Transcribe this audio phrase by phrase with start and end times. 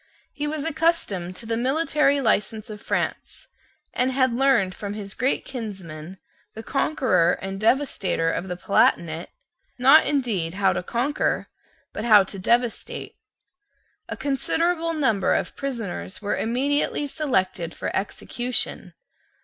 [0.33, 3.45] He was accustomed to the military license of France,
[3.93, 6.17] and had learned from his great kinsman,
[6.55, 9.29] the conqueror and devastator of the Palatinate,
[9.77, 11.49] not indeed how to conquer,
[11.93, 13.15] but how to devastate.
[14.09, 18.95] A considerable number of prisoners were immediately selected for execution.